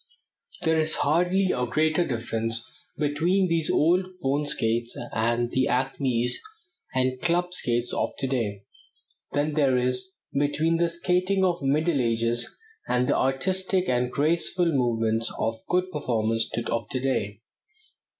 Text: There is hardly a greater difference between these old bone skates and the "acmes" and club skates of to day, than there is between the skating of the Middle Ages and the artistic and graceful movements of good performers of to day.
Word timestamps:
There 0.63 0.79
is 0.79 0.95
hardly 1.05 1.51
a 1.51 1.67
greater 1.67 2.03
difference 2.03 2.65
between 2.97 3.47
these 3.49 3.69
old 3.69 4.03
bone 4.19 4.47
skates 4.47 4.97
and 5.13 5.51
the 5.51 5.67
"acmes" 5.69 6.37
and 6.91 7.21
club 7.21 7.53
skates 7.53 7.93
of 7.93 8.09
to 8.17 8.25
day, 8.25 8.63
than 9.33 9.53
there 9.53 9.77
is 9.77 10.09
between 10.33 10.77
the 10.77 10.89
skating 10.89 11.45
of 11.45 11.59
the 11.59 11.67
Middle 11.67 12.01
Ages 12.01 12.57
and 12.87 13.07
the 13.07 13.15
artistic 13.15 13.87
and 13.89 14.11
graceful 14.11 14.71
movements 14.71 15.31
of 15.37 15.61
good 15.69 15.91
performers 15.91 16.49
of 16.69 16.89
to 16.89 16.99
day. 16.99 17.41